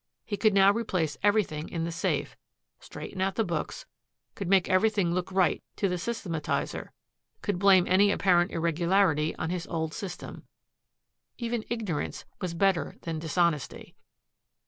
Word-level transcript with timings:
He 0.25 0.35
could 0.35 0.55
now 0.55 0.71
replace 0.73 1.15
everything 1.21 1.69
in 1.69 1.83
the 1.83 1.91
safe, 1.91 2.35
straighten 2.79 3.21
out 3.21 3.35
the 3.35 3.43
books, 3.43 3.85
could 4.33 4.47
make 4.47 4.67
everything 4.67 5.13
look 5.13 5.31
right 5.31 5.61
to 5.75 5.87
the 5.87 5.97
systematizer, 5.97 6.89
could 7.43 7.59
blame 7.59 7.85
any 7.87 8.11
apparent 8.11 8.49
irregularity 8.49 9.35
on 9.35 9.51
his 9.51 9.67
old 9.67 9.93
system. 9.93 10.47
Even 11.37 11.63
ignorance 11.69 12.25
was 12.41 12.55
better 12.55 12.95
than 13.01 13.19
dishonesty. 13.19 13.93